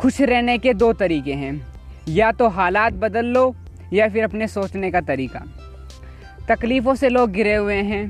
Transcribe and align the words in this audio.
खुश 0.00 0.20
रहने 0.20 0.56
के 0.58 0.72
दो 0.74 0.92
तरीके 0.92 1.34
हैं। 1.34 1.54
या 2.08 2.30
तो 2.32 2.48
हालात 2.48 2.92
बदल 2.94 3.26
लो, 3.26 3.54
या 3.92 4.08
फिर 4.08 4.24
अपने 4.24 4.46
सोचने 4.48 4.90
का 4.90 5.00
तरीका। 5.00 5.42
तकलीफ़ों 6.48 6.94
से 6.94 7.08
लोग 7.08 7.30
गिरे 7.30 7.54
हुए 7.54 7.74
हैं। 7.74 8.04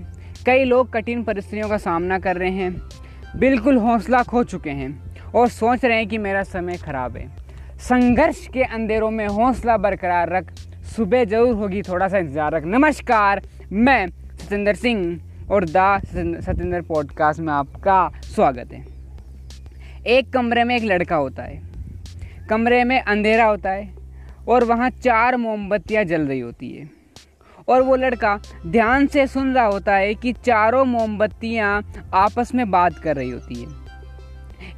कई 0.47 0.65
लोग 0.65 0.93
कठिन 0.93 1.23
परिस्थितियों 1.25 1.69
का 1.69 1.77
सामना 1.79 2.19
कर 2.19 2.37
रहे 2.37 2.51
हैं। 2.51 3.39
बिल्कुल 3.39 3.77
हौसला 3.77 4.23
खो 4.23 4.43
चुके 4.45 4.71
हैं 4.71 5.33
और 5.33 5.49
सोच 5.49 5.85
रहे 5.85 5.97
हैं 5.97 6.09
कि 6.09 6.19
मेरा 6.19 6.43
समय 6.45 6.77
ख़राब 6.77 7.17
है। 7.17 7.29
संघर्ष 7.81 8.47
के 8.49 8.63
अंधेरों 8.65 9.11
में 9.11 9.27
हौसला 9.29 9.77
बरकरार 9.77 10.31
रख, 10.31 10.53
सुबह 10.97 11.25
ज़रूर 11.25 11.55
होगी 11.55 11.83
थोड़ा 11.83 12.09
सा 12.09 12.19
इंतज़ार 12.19 12.53
रख। 12.53 12.65
नमस्कार, 12.67 13.43
मैं 13.73 14.07
सतेंद्र 14.09 14.75
सिंह 14.75 15.49
और 15.51 15.65
दा 15.65 15.99
सतेंद्र 16.01 16.83
पॉडकास्ट 16.83 17.41
में 17.41 17.53
आपका 17.53 18.09
स्वागत 18.25 18.73
है। 18.73 18.85
एक 20.09 20.33
कमरे 20.33 20.65
में 20.65 20.77
एक 20.77 20.85
लड़का 20.85 21.17
होता 21.17 21.43
है। 21.43 21.61
कमरे 22.51 22.85
में 22.85 23.01
अंधेरा 23.01 23.45
होता 23.45 23.71
है 23.71 23.95
और 24.49 24.65
वहाँ 24.65 24.91
चार 24.91 25.37
मोमबत्तियाँ 25.37 26.05
जल 26.05 26.23
रही 26.23 26.41
होती 26.41 26.71
है। 26.71 26.91
और 27.69 27.83
वो 27.83 27.97
लड़का 27.97 28.41
ध्यान 28.67 29.07
से 29.07 29.27
सुन 29.27 29.55
रहा 29.55 29.65
होता 29.65 29.95
है 29.95 30.15
कि 30.15 30.33
चारों 30.33 30.85
मोमबत्तियाँ 30.85 31.93
आपस 32.15 32.55
में 32.55 32.71
बात 32.71 32.99
कर 32.99 33.17
रही 33.17 33.31
होती 33.31 33.63
है। 33.63 33.87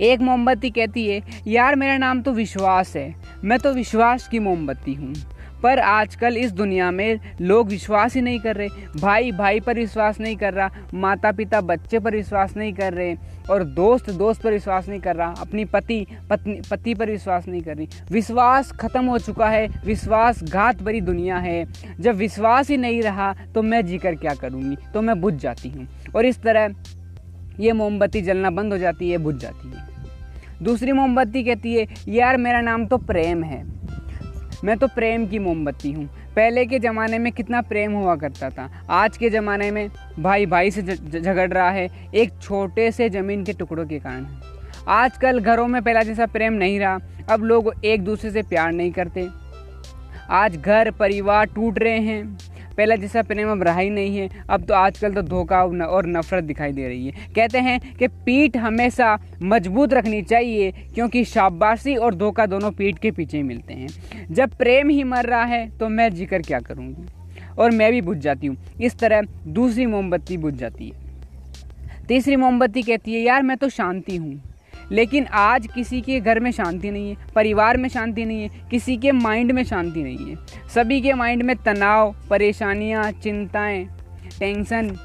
एक 0.01 0.21
मोमबत्ती 0.21 0.71
कहती 0.71 1.09
है, 1.09 1.23
यार, 1.47 1.75
मेरा 1.75 1.99
नाम 1.99 2.23
तो 2.23 2.33
विश्वास 2.33 2.97
है। 2.97 3.15
मैं 3.45 3.59
तो 3.59 3.73
विश्वास 3.73 4.29
की 4.29 4.39
मोमबत्ती 4.39 4.95
हूँ। 4.95 5.15
पर 5.63 5.79
आजकल 5.79 6.37
इस 6.37 6.53
दुनिया 6.53 6.91
में 6.91 7.21
लोग 7.41 7.69
विश्वास 7.69 8.15
ही 8.15 8.21
नहीं 8.21 8.39
कर 8.41 8.57
रहे। 8.57 8.69
भाई 9.01 9.33
भाई 9.33 9.61
पर 9.61 9.75
विश्वास 9.75 10.21
नहीं 10.21 10.37
कर 10.37 10.55
रहा 10.55 10.71
माता 10.95 11.33
पिता 11.33 11.61
बच्चे 11.63 11.99
पर 11.99 12.17
विश्वास 12.17 12.57
नहीं 12.57 12.73
कर 12.73 12.93
रहे 12.93 13.15
और 13.51 13.65
दोस्त 13.65 14.11
दोस्त 14.11 14.43
पर 14.43 14.53
विश्वास 14.53 14.89
नहीं 14.89 15.01
कर 15.01 15.17
रहा, 15.17 15.29
अपनी 15.31 15.65
पति, 15.65 16.07
पत्नी, 16.31 16.61
पति 16.71 16.95
पर 16.95 17.11
विश्वास 17.11 17.49
नहीं 17.49 17.63
कर 17.63 17.77
रही। 17.77 17.89
विश्वास 18.11 18.73
खत्म 18.73 19.05
हो 19.05 19.19
चुका 19.19 19.49
है 19.49 19.67
विश्वास 19.85 20.43
घात 20.43 20.83
भरी 20.83 21.01
दुनिया 21.01 21.39
है। 21.39 21.65
जब 22.01 22.17
विश्वास 22.17 22.71
ही 22.71 22.77
नहीं 22.77 23.03
रहा 23.03 23.33
तो 23.55 23.63
मैं 23.63 23.85
जीकर 23.87 24.15
क्या 24.15 24.35
करूँगी? 24.35 24.77
तो 24.95 25.03
मैं 25.03 25.21
बुझ 25.21 25.35
जाती 25.35 25.69
हूँ 25.69 25.89
और 26.17 26.27
इस 26.27 26.43
तरह 26.43 26.75
ये 27.61 27.73
मोमबत्ती 27.73 28.21
जलना 28.23 28.51
बंद 28.51 28.73
हो 28.73 28.79
जाती 28.79 29.11
है, 29.11 29.19
बुझ 29.19 29.35
जाती 29.37 29.69
है। 29.69 29.87
दूसरी 30.63 30.93
मोमबत्ती 30.93 31.43
कहती 31.45 31.75
है, 31.75 31.87
यार, 32.09 32.37
मेरा 32.37 32.61
नाम 32.61 32.87
तो 32.87 32.97
प्रेम 32.99 33.43
है। 33.45 33.63
मैं 34.65 34.77
तो 34.79 34.87
प्रेम 34.87 35.27
की 35.27 35.39
मोमबत्ती 35.39 35.91
हूँ। 35.93 36.05
पहले 36.37 36.65
के 36.67 36.79
ज़माने 36.79 37.19
में 37.19 37.31
कितना 37.33 37.61
प्रेम 37.63 37.93
हुआ 37.93 38.15
करता 38.17 38.49
था। 38.51 38.69
आज 38.91 39.17
के 39.17 39.31
ज़माने 39.31 39.71
में 39.71 39.89
भाई 40.19 40.47
भाई 40.47 40.71
से 40.71 40.83
झगड़ 40.83 41.49
रहा 41.51 41.71
है, 41.71 41.89
एक 42.15 42.33
छोटे 42.43 42.91
से 42.93 43.09
ज़मीन 43.11 43.45
के 43.45 43.53
टुकड़ों 43.53 43.87
के 43.87 43.99
कारण। 43.99 44.27
आजकल 44.89 45.41
घरों 45.41 45.67
में 45.69 45.83
पहला 45.83 46.03
जैसा 46.03 46.27
प्रेम 46.27 46.53
नहीं 46.53 46.79
रहा, 46.81 46.99
अब 47.31 47.45
लोग 47.45 47.73
एक 47.85 48.05
दूसरे 48.05 48.31
से 48.31 48.43
प्यार 48.43 48.73
नहीं 48.73 48.93
करते। 48.93 49.29
आज 50.31 50.57
घर 50.57 50.91
परिवार 50.91 51.47
टूट 51.47 51.79
रहे 51.79 51.99
हैं। 51.99 52.48
पहला 52.79 52.97
जैसा 52.97 53.23
प्रेम 53.25 53.51
अब 53.51 53.63
रहा 53.63 53.79
ही 53.79 53.91
नहीं 53.91 54.17
है। 54.17 54.29
अब 54.49 54.65
तो 54.65 54.75
आजकल 54.75 55.15
तो 55.15 55.23
धोखा 55.25 55.63
और 55.63 56.07
नफरत 56.09 56.45
दिखाई 56.45 56.73
दे 56.73 56.87
रही 56.89 57.07
है। 57.07 57.33
कहते 57.35 57.59
हैं 57.61 57.81
कि 57.95 58.09
पीठ 58.09 58.57
हमेशा 58.57 59.19
मज़बूत 59.45 59.95
रखनी 59.95 60.23
चाहिए, 60.23 60.71
क्योंकि 60.95 61.25
शाबाशी 61.27 61.97
और 61.97 62.15
धोखा 62.15 62.47
दोनों 62.47 62.71
पीठ 62.73 62.99
के 62.99 63.11
पीछे 63.11 63.43
मिलते 63.43 63.75
हैं। 63.75 64.27
जब 64.31 64.57
प्रेम 64.59 64.89
ही 64.89 65.05
मर 65.05 65.27
रहा 65.27 65.45
है 65.45 65.69
तो 65.79 65.89
मैं 65.89 66.11
ज़िक्र 66.11 66.43
क्या 66.43 66.61
करूँगी? 66.61 67.07
और 67.59 67.71
मैं 67.71 67.91
भी 67.93 68.01
बुझ 68.03 68.17
जाती 68.19 68.47
हूँ। 68.47 68.57
इस 68.81 68.99
तरह 68.99 69.23
दूसरी 69.49 69.87
मोमबत्ती 69.87 70.37
बुझ 70.37 70.55
जाती 70.55 70.89
है। 70.89 71.07
तीसरी 72.09 72.37
मोमबत्ती 72.37 72.83
कहती 72.83 73.15
है, 73.15 73.21
यार, 73.21 73.43
मैं 73.43 73.57
तो 73.57 73.69
शांति 73.69 74.17
हूँ। 74.17 74.41
लेकिन 74.93 75.27
आज 75.27 75.67
किसी 75.67 76.01
के 76.01 76.21
घर 76.21 76.41
में 76.41 76.51
शांति 76.51 76.91
नहीं 76.91 77.11
है, 77.11 77.17
परिवार 77.35 77.77
में 77.77 77.89
शांति 77.89 78.25
नहीं 78.25 78.43
है, 78.43 78.51
किसी 78.71 78.97
के 78.97 79.13
माइंड 79.13 79.53
में 79.53 79.65
शांति 79.65 80.03
नहीं 80.03 80.31
है। 80.31 80.37
सभी 80.75 81.01
के 81.01 81.13
माइंड 81.13 81.43
में 81.43 81.57
तनाव, 81.57 82.15
परेशानियाँ, 82.31 83.13
चिंताएँ 83.13 83.89
टेंशन 84.39 84.97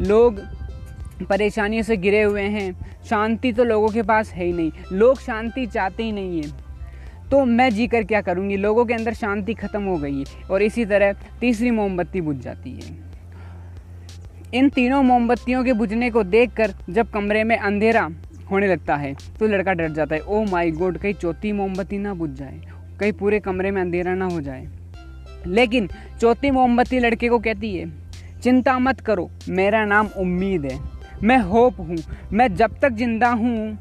लोग 0.00 0.40
परेशानियों 1.28 1.82
से 1.82 1.96
गिरे 1.96 2.22
हुए 2.22 2.42
हैं। 2.42 2.72
शांति 3.04 3.52
तो 3.52 3.64
लोगों 3.64 3.88
के 3.88 4.02
पास 4.02 4.30
है 4.30 4.44
ही 4.44 4.52
नहीं। 4.52 4.72
लोग 4.92 5.20
शांति 5.20 5.66
चाहते 5.66 6.02
ही 6.02 6.12
नहीं 6.12 6.42
है। 6.42 6.64
तो 7.30 7.44
मैं 7.44 7.70
जी 7.70 7.86
कर 7.86 8.04
क्या 8.04 8.20
करूँगी? 8.20 8.56
लोगों 8.56 8.84
के 8.84 8.94
अंदर 8.94 9.14
शांति 9.14 9.54
ख़त्म 9.54 9.82
हो 9.82 9.96
गई 9.96 10.18
है 10.18 10.44
और 10.50 10.62
इसी 10.62 10.84
तरह 10.84 11.12
तीसरी 11.40 11.70
मोमबत्ती 11.70 12.20
बुझ 12.20 12.36
जाती 12.36 12.72
है। 12.72 13.04
इन 14.54 14.68
तीनों 14.68 15.02
मोमबत्तियों 15.02 15.64
के 15.64 15.72
बुझने 15.72 16.10
को 16.10 16.22
देखकर 16.22 16.74
जब 16.90 17.10
कमरे 17.10 17.44
में 17.44 17.56
अंधेरा 17.56 18.08
होने 18.50 18.66
लगता 18.66 18.96
है। 18.96 19.14
तो 19.38 19.46
लड़का 19.46 19.72
डर 19.72 19.88
जाता 19.88 20.14
है। 20.14 20.20
ओ 20.20 20.44
माई 20.44 20.70
गोड, 20.70 20.98
कहीं 20.98 21.14
चौथी 21.14 21.52
मोमबत्ती 21.52 21.98
ना 21.98 22.14
बुझ 22.14 22.30
जाए। 22.30 22.60
कहीं 23.00 23.12
पूरे 23.12 23.40
कमरे 23.40 23.70
में 23.70 23.80
अंधेरा 23.82 24.14
ना 24.14 24.24
हो 24.24 24.40
जाए। 24.40 24.68
लेकिन 25.46 25.88
चौथी 26.20 26.50
मोमबत्ती 26.50 26.98
लड़के 26.98 27.28
को 27.28 27.38
कहती 27.38 27.76
है, 27.76 27.90
चिंता 28.42 28.78
मत 28.78 29.00
करो, 29.00 29.30
मेरा 29.48 29.84
नाम 29.84 30.06
उम्मीद 30.06 30.64
है। 30.64 30.78
मैं 31.22 31.38
होप 31.38 31.80
हूँ, 31.80 31.96
मैं 32.32 32.54
जब 32.54 32.78
तक 32.80 32.92
ज़िंदा 32.92 33.30
हूँ, 33.30 33.78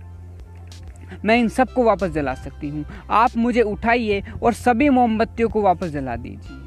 मैं 1.26 1.38
इन 1.38 1.48
सबको 1.48 1.84
वापस 1.84 2.10
जला 2.10 2.34
सकती 2.34 2.70
हूँ। 2.70 2.86
आप 3.10 3.38
मुझे 3.38 3.62
उठाइए 3.62 4.24
और 4.44 4.54
सभी 4.54 4.90
मोमबत्तियों 4.90 5.50
को 5.50 5.62
वापस 5.62 5.88
जला 5.88 6.16
दीजिए। 6.16 6.62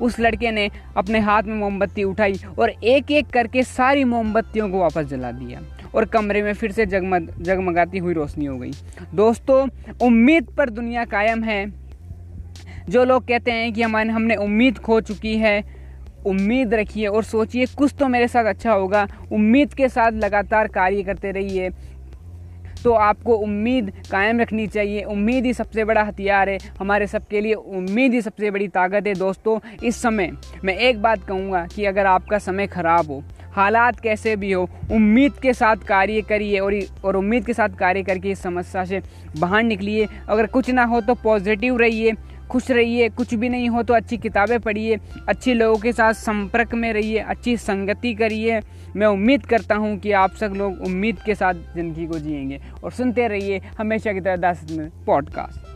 उस 0.00 0.20
लड़के 0.20 0.50
ने 0.50 0.70
अपने 0.96 1.18
हाथ 1.18 1.42
में 1.42 1.54
मोमबत्ती 1.54 2.04
उठाई 2.04 2.34
और 2.58 2.70
एक 2.70 3.10
एक 3.10 3.26
करके 3.26 3.62
सारी 3.62 4.04
मोमबत्तियों 4.04 4.70
को 4.70 4.78
वापस 4.78 5.04
जला 5.04 5.32
दिया। 5.32 5.60
और 5.94 6.04
कमरे 6.04 6.42
में 6.42 6.52
फिर 6.52 6.72
से 6.72 6.86
जगमग, 6.86 7.28
जगमगाती 7.40 7.98
हुई 7.98 8.14
रोशनी 8.14 8.44
हो 8.44 8.58
गई। 8.58 8.72
दोस्तों, 9.14 9.68
उम्मीद 10.02 10.46
पर 10.56 10.70
दुनिया 10.70 11.04
कायम 11.04 11.42
है। 11.44 11.72
जो 12.88 13.04
लोग 13.04 13.28
कहते 13.28 13.50
हैं 13.50 13.72
कि 13.72 13.82
हमारे, 13.82 14.10
हमने 14.10 14.36
उम्मीद 14.36 14.78
खो 14.78 15.00
चुकी 15.00 15.36
है, 15.36 15.82
उम्मीद 16.26 16.74
रखिए 16.74 17.06
और 17.06 17.24
सोचिए, 17.24 17.66
कुछ 17.66 17.94
तो 17.98 18.08
मेरे 18.08 18.28
साथ 18.28 18.44
अच्छा 18.44 18.72
होगा। 18.72 19.08
उम्मीद 19.32 19.74
के 19.74 19.88
साथ 19.88 20.12
लगातार 20.12 20.68
कार्य 20.68 21.02
करते 21.02 21.30
रहिए। 21.30 21.70
तो 22.84 22.92
आपको 22.92 23.34
उम्मीद 23.34 23.92
कायम 24.10 24.40
रखनी 24.40 24.66
चाहिए। 24.66 25.02
उम्मीद 25.02 25.44
ही 25.44 25.52
सबसे 25.54 25.84
बड़ा 25.84 26.02
हथियार 26.02 26.48
है। 26.48 26.58
हमारे 26.78 27.06
सबके 27.06 27.40
लिए 27.40 27.54
उम्मीद 27.54 28.12
ही 28.12 28.22
सबसे 28.22 28.50
बड़ी 28.50 28.68
ताकत 28.68 29.06
है। 29.06 29.14
दोस्तों, 29.14 29.58
इस 29.84 30.02
समय 30.02 30.32
मैं 30.64 30.74
एक 30.76 31.02
बात 31.02 31.26
कहूँगा 31.28 31.66
कि 31.66 31.84
अगर 31.84 32.06
आपका 32.06 32.38
समय 32.38 32.66
ख़राब 32.66 33.10
हो 33.10 33.22
हालात 33.52 34.00
कैसे 34.00 34.34
भी 34.36 34.52
हो, 34.52 34.68
उम्मीद 34.92 35.32
के 35.42 35.52
साथ 35.54 35.76
कार्य 35.88 36.20
करिए 36.22 36.58
और 36.58 36.74
और 37.04 37.16
उम्मीद 37.16 37.46
के 37.46 37.54
साथ 37.54 37.76
कार्य 37.78 38.02
करके 38.02 38.30
इस 38.30 38.42
समस्या 38.42 38.84
से 38.84 39.02
बाहर 39.38 39.62
निकलिए। 39.62 40.06
अगर 40.28 40.46
कुछ 40.46 40.70
ना 40.70 40.84
हो 40.84 41.00
तो 41.00 41.14
पॉजिटिव 41.14 41.76
रहिए, 41.76 42.12
खुश 42.50 42.70
रहिए, 42.70 43.08
कुछ 43.08 43.34
भी 43.34 43.48
नहीं 43.48 43.68
हो 43.68 43.82
तो 43.82 43.94
अच्छी 43.94 44.16
किताबें 44.16 44.58
पढ़िए, 44.60 44.98
अच्छे 45.28 45.54
लोगों 45.54 45.78
के 45.78 45.92
साथ 45.92 46.12
संपर्क 46.14 46.74
में 46.74 46.92
रहिए, 46.92 47.18
अच्छी 47.18 47.56
संगति 47.56 48.14
करिए। 48.14 48.60
मैं 48.96 49.06
उम्मीद 49.06 49.46
करता 49.46 49.74
हूँ 49.74 49.96
कि 49.98 50.12
आप 50.12 50.34
सब 50.34 50.54
लोग 50.54 50.82
उम्मीद 50.86 51.18
के 51.26 51.34
साथ 51.34 51.54
ज़िंदगी 51.74 52.06
को 52.06 52.18
जिएँगे। 52.18 52.60
और 52.84 52.92
सुनते 52.92 53.28
रहिए 53.28 53.60
हमेशा 53.78 54.12
की 54.12 54.20
तरह 54.20 54.36
दस 54.42 54.66
पॉडकास्ट 55.06 55.71